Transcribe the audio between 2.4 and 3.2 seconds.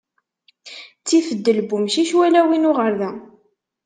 win uɣerda.